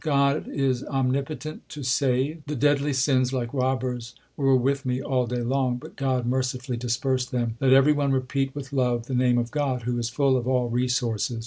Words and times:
God 0.03 0.47
is 0.47 0.83
omnipotent 0.85 1.69
to 1.69 1.83
save: 1.83 2.41
The 2.47 2.55
deadly 2.55 2.91
sins 2.91 3.31
like 3.33 3.53
robbers 3.53 4.15
were 4.35 4.55
with 4.55 4.83
me 4.83 4.99
all 4.99 5.27
day 5.27 5.43
long, 5.43 5.77
But 5.77 5.95
God 5.95 6.25
mercifully 6.25 6.75
dispersed 6.75 7.29
them. 7.29 7.55
Let 7.59 7.71
every 7.73 7.93
one 7.93 8.11
repeat 8.11 8.55
with 8.55 8.73
love 8.73 9.05
the 9.05 9.13
name 9.13 9.37
of 9.37 9.51
God 9.51 9.83
Who 9.83 9.99
is 9.99 10.09
full 10.09 10.37
of 10.37 10.47
all 10.47 10.69
resources. 10.69 11.39